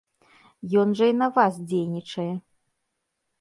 Ён 0.83 0.95
жа 0.99 1.05
і 1.11 1.15
на 1.21 1.27
вас 1.35 1.53
дзейнічае. 1.69 2.27